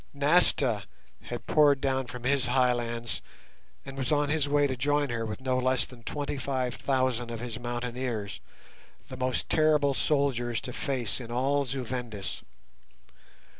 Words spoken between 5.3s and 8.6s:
no less than twenty five thousand of his mountaineers,